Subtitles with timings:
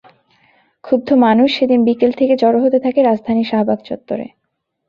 [0.83, 4.27] ক্ষুব্ধ মানুষ সেদিন বিকেল থেকে জড়ো হতে থাকে রাজধানীর শাহবাগ চত্বরে।